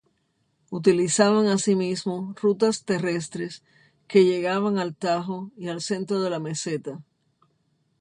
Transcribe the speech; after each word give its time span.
Utilizaban 0.71 1.45
asimismo 1.45 2.33
rutas 2.41 2.85
terrestres 2.85 3.63
que 4.07 4.25
llegaban 4.25 4.79
al 4.79 4.95
Tajo 4.95 5.51
y 5.55 5.67
al 5.67 5.79
centro 5.79 6.19
de 6.23 6.31
la 6.31 6.39
meseta. 6.39 7.03